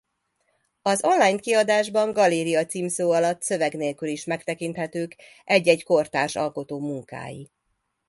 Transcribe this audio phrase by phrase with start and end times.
[0.81, 7.51] Az online kiadásban Galéria címszó alatt szöveg nélkül is megtekinthetők egy-egy kortárs alkotó munkái.